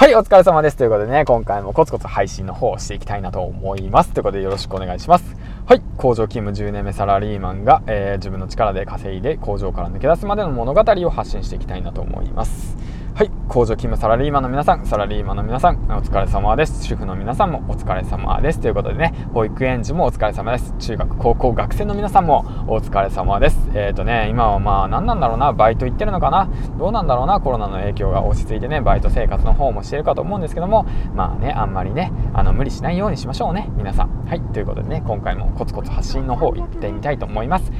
[0.00, 0.78] はい、お疲れ様です。
[0.78, 4.14] ということでね、今回もコツコツ配信の方をしていきたいなと思います。
[4.14, 5.36] ということでよろしくお願いします。
[5.66, 12.78] はい、工場勤務10年目サラリーマンが、えー、自分の力で稼いで工場から抜け出すまでの物語を発信していきたいなと思います。
[13.14, 16.84] はい、工場勤務サラリーマンの皆さん、サラリーマンの皆さん、お疲れ様です。
[16.86, 18.60] 主婦の皆さんもお疲れ様です。
[18.60, 20.74] ということでね、保育園児もお疲れ様です。
[20.78, 23.58] 中学、高校、学生の皆さんもお疲れ様です。
[23.74, 26.48] えっ、ー、とね、今はまあ何なんだろうな、バイト行ってるのかな、
[26.78, 34.24] どうなんだろうな、コロナの影響が落ち着いてね、バイト生活の方もしてるかと思うんですけども、まあね、あんまりね、あの無理しないようにしましょうね、皆さん。
[34.26, 37.70] はい、ということでね、今回もコツコツ発信の方行ってみたいと思います。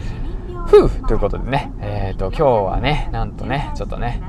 [0.66, 4.20] ふうということでね、えっ、ー、と、今日はね、なんとね、ちょっとね、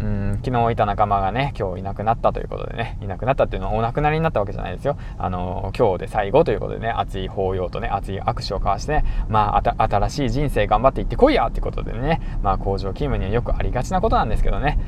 [0.00, 4.96] うん昨日いた仲間がね今日いなくなったということでねいなくなったっていうのはお亡くなりになったわけじゃないですよ。
[5.18, 14.78] あの今日で最後ということでね熱い抱擁とね熱い握手を交わしてねまあ新しい人生頑張っていってこいやってことでねまあ工場勤務にはよくありがちなことなんですけどね。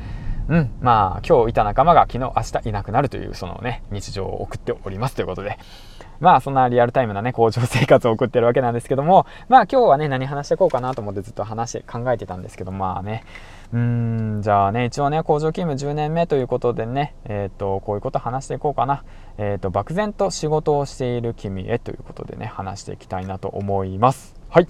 [0.47, 5.57] うん、まあ今日いた仲間が昨日明日いなくなるというそのね日常を送っておりますということで。
[6.21, 13.23] まあそんなリアルタイムなね工場生活を送ってるわけなんですけどもまあ今日はね何話していこうかなと思ってずっと話して考えてたんですけどまあね
[13.73, 19.03] うんじゃあね一応ね工場勤務10年目ということでねえっ、とこういうこと話していこうかな
[19.37, 24.67] えっ、と漠然と仕事をしている君へということでね話していきたいなと思いますはい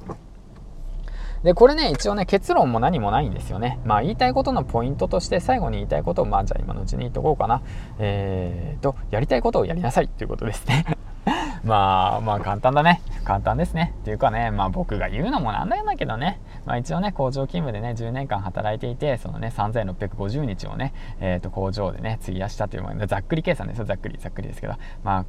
[1.44, 3.80] で、これね、一応ね、結論も何もないんですよね。
[3.84, 7.64] まあ、言いたいことのポイントとして、最後に言いたいことを、まあ、じゃあ今のうちに言っとこうかな。
[7.98, 10.86] えーと、やりたいことをやりなさいということですね。
[11.66, 13.02] まあ、まあ簡単だね。
[13.24, 13.94] 簡単ですね。
[14.02, 16.40] っていうかね、まあ僕が言うのもなんだけどね。
[16.66, 25.26] まあ一応ね、工場勤務でね、10年間働いていて、そのね、3650日をね、えっ、ー、と、工場でね、費やしたというもの、ざっくり計算ですよ、ざっくり、ざっくりですけど、まあ、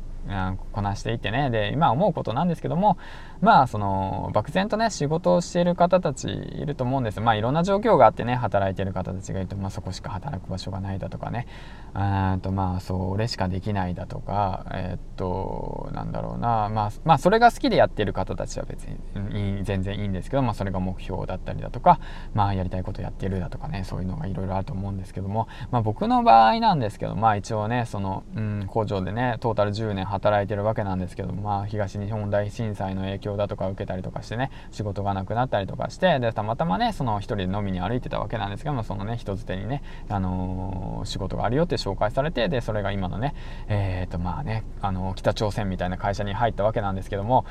[0.73, 1.51] こなしていってね。
[1.51, 2.97] で今思うことなんですけども
[3.41, 7.21] まあその漠然とね仕事をしている方たちいると思うんです。
[7.21, 11.47] まあいろんな状況があってね働いてる方たちがいると、まあ、そこしか働く場所がないだとかね。
[11.95, 16.69] うんとまあそれしかできないだとかえー、っとなんだろうな。
[16.69, 21.99] まあまあそれが好きでやってる方たちは別に全然いいんですけど、まあ、それが目標だったりだとか
[22.33, 43.35] まあやりたいことやってるだとかねそういうのがいろいろあると思うんですけどもまあ僕の場合なんですけどまあ一応ねその、うん、工場でねトータル10年働いてるわけなんですけどまあ、東日本大震災の影響だとか受けたりとかしてね仕事がなくなったりとかしてでたまたまねその一人で飲みに歩いてたわけなんですけどもそのね人づてにね、あのー、仕事があるよって紹介されてでそれが今のね
[43.69, 47.45] えっ、とまあね、あの、北朝鮮みたいな会社に入ったわけなんですけども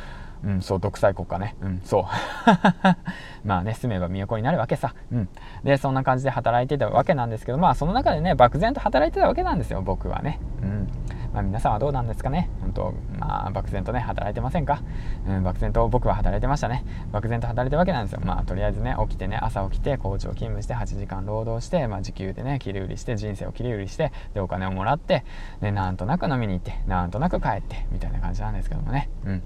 [0.43, 1.55] うん、そう、独裁国家ね。
[1.61, 2.03] うん、そう。
[3.45, 4.93] まあね、住めば都になるわけさ。
[5.11, 5.29] うん。
[5.63, 10.39] で、そんな感じで働いてたわけなんですけど、まあ、その中でね、漠然と働いてたわけなんですよ、僕はね。
[10.61, 10.87] うん。
[11.33, 14.81] まあ、皆さんはどうなんですかね本当まあ漠然とね働いてませんか、
[15.27, 25.23] うん、漠然と僕は働いてましたね漠然と働いてるわけなんですよまあとりあえずね起きてね朝起きて工場勤務して8時間労働して、まあ、時給でね切り売りして人生を切り売りしてでお金をもらって
[25.61, 29.43] でなんとなく飲みに行ってなんとなく帰ってみたいな感じなんですけどもねうん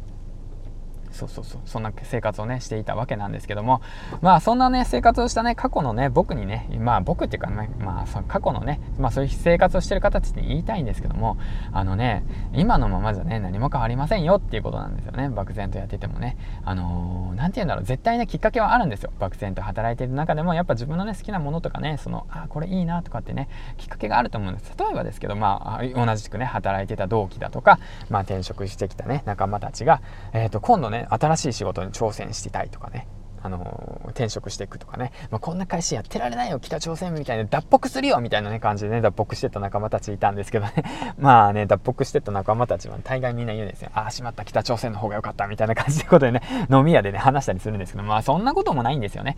[1.12, 3.82] そうそうそうそんな生活をねしていたわけなんですけども。
[4.22, 11.38] まあそんなね生活をしたね過去のね僕にねまあ僕っていうかねまあ過去のねまあそういう生活をしてる方たちに言いたいんですけども。
[11.72, 12.24] あのね
[12.54, 15.30] 今のままじゃね何も変わりませんよっていうことなんですよね。
[15.30, 16.38] 漠然とやっててもね。
[16.64, 17.84] あの何、ー、て言うんだろう。
[17.84, 19.12] 絶対ねきっかけはあるんですよ。
[19.20, 20.54] 漠然と働いてる中でも。
[20.54, 24.74] やっぱ自分のね好きなものとかねそのあこれいいなとかってねきっかけがあると思うんです。
[24.78, 27.80] 例えばですけどまあ同じくね働いてた同期だとか
[28.10, 30.02] まあ転職してきたね仲間たちが
[30.34, 33.08] えっ、ー、と今度ね新しい仕事に挑戦してたいとかね。
[33.46, 40.74] あの転職していくとかね、まあ、こんな会社やってられないよ北朝鮮みたいな脱北するよみたいなね感じでね脱北してた仲間たちいたんですけどね。
[41.20, 43.92] まあね脱北してた仲間たちは大概みんな言うんですよ。
[43.94, 46.42] ああしまった北朝鮮の方が良かったみたいな感じでことでね
[46.74, 49.38] 飲み屋でね話したりするんですけどまあそんなこともないんですよね。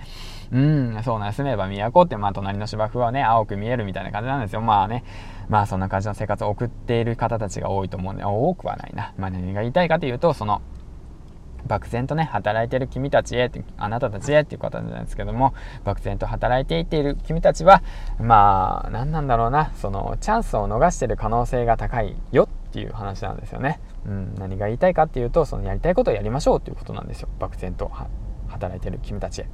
[0.54, 4.62] うんそうな住めば都ってまあ隣の芝生はね青く見えるみたいな感じなんですよ。
[4.62, 5.04] まあね
[5.50, 9.12] まあそんな感じの生活を送っている方たちが多いと思うんで多くはないな。
[9.18, 10.62] まあ何が言いたいかというとその
[11.68, 17.84] 漠然とね働いてる君たちへあなたたちへっていうことなんですけども漠然と働いていっている君たちは
[18.20, 23.80] まあ何なんだろうなそのチャンスを逃してる可能性が高いよっていう話なんですよね。
[24.06, 27.92] うん、何が言いたいかっていうとそのやりたいことをやりましょうっていうことなんですよ漠然と
[28.48, 29.50] 働いてる君たちへ。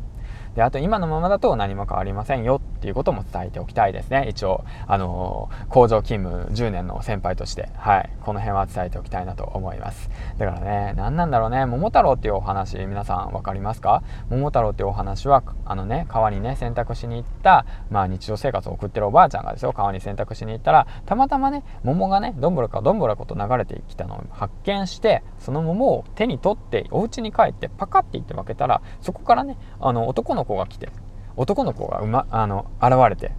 [0.56, 4.28] であと今のままだと何も変わりませんよっていうことも伝えておきたいですね。
[4.30, 8.10] 一応あのー、工場勤務10年の先輩としてはい。
[8.22, 10.10] この辺は伝えておきたいなと思います。
[10.38, 11.66] だからね何なんだろうね。
[11.66, 14.04] 桃太郎っていうお話皆さん分かりますか？
[14.30, 19.74] 桃太郎っていうお話はあのね川にね洗濯しに行ったまあ日常生活を送ってるおばあちゃんがですよ。
[19.74, 30.90] 川に洗濯しに行ったらたまたまね桃がねどんぶらかどんぶらこと流れてきたのを発見してその桃を手に取ってお家に帰ってパカッていって分けたらそこからねあの男の子が来て
[31.36, 33.34] 男の子が、ま、あの現れて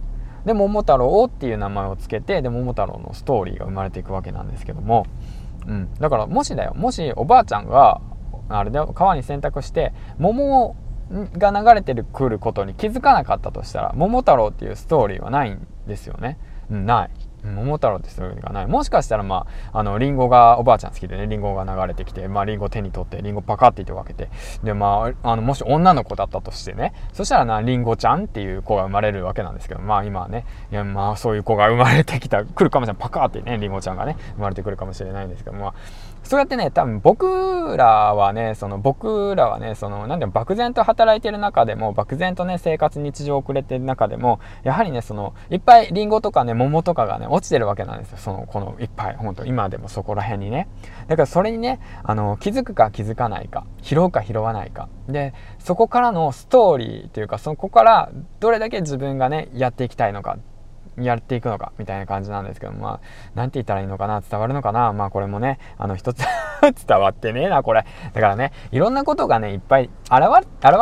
[0.45, 5.07] で桃太郎っていう名前を付けてで桃太郎のストーリーが生まれていくわけなんですけども、
[5.67, 8.01] うん、だからもしだよもしおばあちゃんが
[8.49, 10.75] あれで川に洗濯して桃
[11.09, 16.37] が流れてくることに気づかなかったとしたら桃太郎っていうストーリーはないんですよね、
[16.69, 17.09] うん、ない。
[17.53, 18.61] 桃太郎ってそういうのがな？
[18.63, 24.29] いもしかしたらまああのリンゴがおばあちゃん好きでねリンゴが流れてきてまあリンゴ手に取ってリンゴパカって言って分けて
[24.63, 33.01] でまああのもし女の子だったとしてねそしたらなリンゴちゃんっていう子が生まれるわけなんですけどまあ今はねいやまあそういう子が生まれてきた来るかもしれない。
[33.01, 35.73] パカってねリンゴちゃんがね生まれてくるかもしれないんですけどまあ
[36.23, 48.17] そうやってね、多分僕らはね、その僕らはね、その、なんでも漠然と働いてる中でも、漠然とね、生活日常を送れてる中でも、やはりね、その、いっぱいリンゴとかね、桃とかがね、落ちてるわけなんですよ。
[48.17, 50.67] その、この、いっぱい、ほんと、今でもそこら辺にね。
[51.07, 54.87] だからそれにね、あの、気づくか気づかないか、拾うか拾わないか。
[55.09, 58.09] で、そこからのストーリーというか、そこから
[58.39, 60.37] どれだけ自分がね、やっていきたいのか
[60.97, 62.99] やっていくのかみたいな感じなんですけどまあ
[63.35, 64.93] 何て言ったらいいのかな伝わるのかな？
[64.93, 66.23] まあこれもねあの一つ
[66.87, 67.85] 伝わってねえなこれ。
[68.13, 70.21] だからねいろんなことがねいっぱい現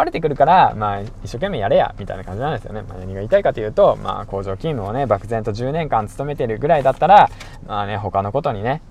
[0.06, 7.30] れてくるからまあ一生懸命やれやみたいな感じなんですよね、まあ、何が言いたいかというとまあ工場勤務をね漠然と10年間勤めてるぐらいだったら
[7.68, 8.81] まあね他のことにね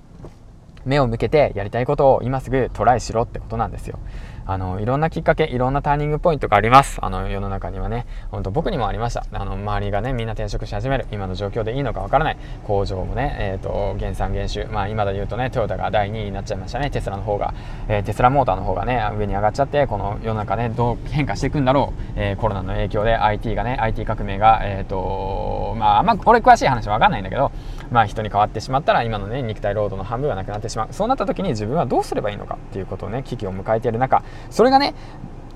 [0.85, 3.99] 目を向けてやりたいことを今すぐトライしろってことなんですよ。
[4.47, 6.99] あの、いろんなきっかけ、いろんなターニングポイントがあります。
[7.01, 9.25] あの、世の中にはね、本当僕にもありました。
[9.33, 11.07] あの、周りがね、みんな転職し始める。
[11.13, 12.37] 今の状況でいいのかわからない。
[12.65, 14.67] 工場もね、えっ、ー、と、減産減収。
[14.71, 16.91] まあ、今で言うとね、トヨタが第2位になっちゃいましたね。
[16.91, 17.55] テスラの方が、
[17.89, 22.03] えー、テスラモーターの方がね、上に上がっちゃって、この世の中ね、どう変化していくんだろう。
[22.17, 27.53] えー、コロナの影響で IT がね、IT 革命が、えっ、と、まあ、あんま、俺詳しい話わかんないんだけど、
[27.93, 30.89] まあ、人に変わってしまったら、今のね、肉体労働の半分がなくなってしまう。
[30.93, 34.95] そうなった時に自分はどうすればいいのかっていうことをね、危機を迎えている中、それがね、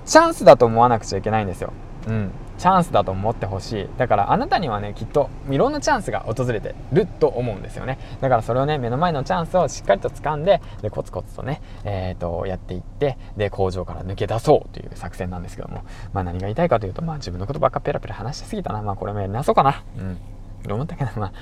[0.05, 1.73] チャンスだと思わなくちゃいけないんですよ。
[2.07, 2.31] うん。
[2.57, 3.87] チャンスだと思ってほしい。
[3.97, 7.99] だからあなたにはね、きっといろんなチャンスが訪れてると思うんですよね。
[8.19, 15.83] だからそれをね、目の前のチャンスをしっかりと掴んで、で、コツコツとね、え、ー、と、やっていって、で、工場から抜け出そうという作戦なんですけども、
[16.13, 18.81] まあ何が言いたいかというと、まあ自分のことばっかペラペラ話しすぎたな。
[18.81, 19.83] まあこれもやりなそうかな。
[19.97, 20.17] うん。
[20.67, 21.33] と思ったけど、まあ、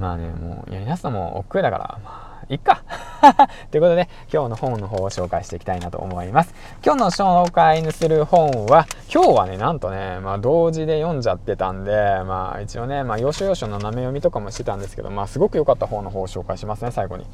[0.00, 2.82] まあね、もうやりなすのも億劫だから、まあいっか
[3.70, 6.54] ということで、今日の本の方を紹介していきたいなと思います。
[6.84, 11.92] 今日の紹介する本は、今日はね、なんとね、まあ同時で読んじゃってたんで、
[12.24, 17.26] まあ一応ね、まあ要所要所の斜め読みとかもしてたんですけど、まあすごく良かった本の方を紹介しますね、最後に。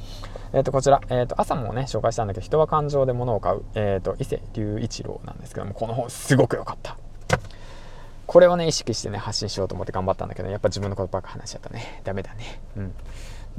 [0.52, 6.95] えっ、ー、と、こちら、えっ、ー、と、朝もね、紹介したんだけど、人は感情で物を買う、えっ、ー、と、伊勢隆一郎なんですけども、この本すごく良かった。
[8.26, 12.00] これをね、意識してね、発信しようと思って頑張ったんだけど、やっぱ自分のことばっか話しちゃったね。
[12.05, 12.61] ダメだね。
[12.76, 12.94] うん。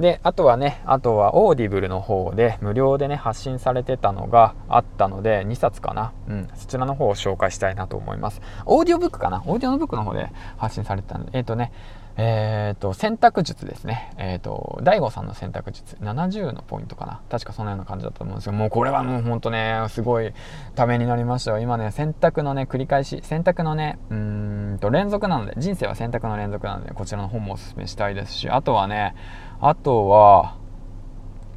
[0.00, 6.12] で、あとはね、あとはオーディブルの方で無料でね、発信されてたのがあったので、2冊かな。
[6.28, 8.40] うん、そちらの方を紹介したいなと思います。
[8.64, 9.42] オーディオブックかな？
[9.46, 11.72] オーディオのブックの方で発信されてたんで、えっ、ー、とね、
[12.16, 14.12] えっ、ー、と、選択術ですね。
[14.18, 15.96] えっ、ー、と、大悟さんの選択術。
[16.00, 17.20] 70のポイントかな？
[17.28, 20.32] 確かそんなような感じだと思うんですけど、もうこれはもうほんとね、すごい
[20.74, 21.58] ためになりましたよ。
[21.58, 29.14] 今ね、選択のね、繰り返し、選択のね、うんと、連続なので、人生は選択の連続なので、こちらの本もおすすめしたいですし、あとはね、
[29.60, 30.56] あとは、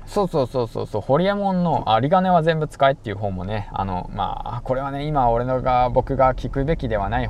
[0.07, 7.30] そうそうそうそうそう、ホリエモンの有金は全部使えっていう本もね、あの、まあ、これはね、今俺のが、僕が聞くべきではない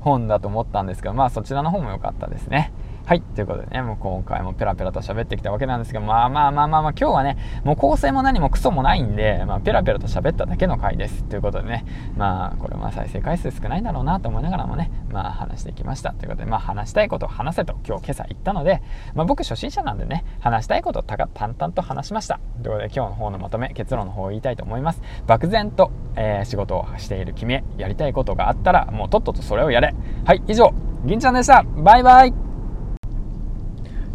[0.00, 2.72] 本 だと思ったんですけど、まあそちらの方も良かったですね。
[3.08, 3.22] はい。
[3.22, 11.24] ということでね、もう今回もペラペラと喋ってきたわけなんですけど、まあまあまあまあまあ、今日はね、もう構成も何もクソもないんで、まあ、ペラペラと喋っただけの回です。
[11.24, 11.86] ということでね、
[12.18, 16.12] まあ、これまあ再生回数少ないんだろうなと思いながらもね、まあ話してきました。
[16.12, 18.82] ということで、まあ話したいことを話せと今日今朝言ったので、
[19.14, 22.38] まあ僕初心者なんでね、話したいことを淡々と話しました。
[22.62, 25.00] ということで今日の方のまとめ、結論の方を言いたいと思います。
[25.26, 29.94] 漠然と、えー、仕事をしている君へやりたいことがあったら、もうとっととそれをやれ。
[30.26, 30.74] はい、以上、
[31.06, 31.62] 銀ちゃんでした。
[31.62, 32.47] バイバイ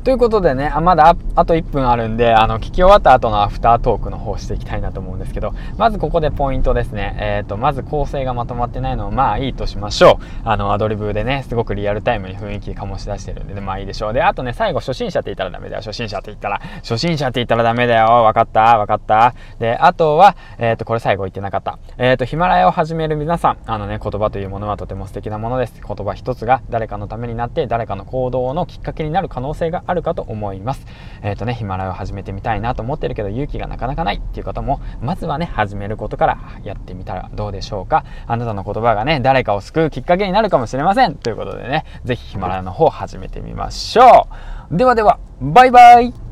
[0.04, 7.16] ということでね、あまだあと1分あるんで、あの、聞き終わった後のアフタートークの方していきたいなと思うんですけど、まずここでポイントですね。
[7.22, 10.26] えっ、ー、と、まず構成がまとまってないのは、まあいいとしましょう。
[10.44, 14.14] あの、アドリブでね、すごくリアルタイムに雰囲気醸し出してるんで、ね、まあいいでしょう。
[14.14, 15.82] で、あとね、最後、初心者って言ったらダメだよ。
[15.82, 18.08] 初心者って言ったら、初心者って言ったらダメだよ。
[18.08, 18.78] わかった？
[18.78, 19.34] わかった？
[19.60, 21.80] で、あとは、えっ、ー、と、これ最後言ってなかった。
[21.98, 25.82] えっ、ー、と、ヒマラヤを始める皆さん、あのね、言葉というものはとても素敵なものです。
[25.82, 30.86] 言葉一つが誰かのためになって、誰かの行動のきっかけになる可能性があるるかと思います。
[31.22, 38.06] えっ、ー、とね、ヒマラヤを始めてみたいなと思ってるけど勇気がなかなかないっていう方も、まずはね、始めることからやってみたらどうでしょうか。
[38.28, 41.16] あなたの言葉がね、誰かを救うきっかけになるかもしれません。
[41.16, 44.28] ということでね、ぜひヒマラヤの方始めてみましょ
[44.72, 44.78] う。
[44.78, 46.23] ではでは、バイバイ